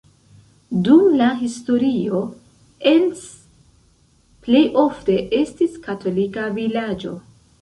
Dum 0.85 1.01
la 1.19 1.25
historio 1.41 2.21
Encs 2.93 3.27
plej 4.49 4.63
ofte 4.85 5.19
estis 5.43 5.79
katolika 5.87 6.49
vilaĝo. 6.59 7.15